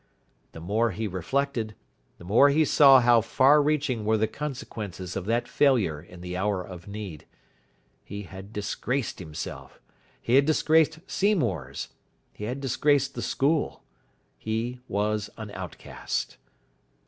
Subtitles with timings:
[0.53, 1.75] The more he reflected,
[2.17, 6.35] the more he saw how far reaching were the consequences of that failure in the
[6.35, 7.27] hour of need.
[8.03, 9.79] He had disgraced himself.
[10.19, 11.89] He had disgraced Seymour's.
[12.33, 13.83] He had disgraced the school.
[14.39, 16.37] He was an outcast.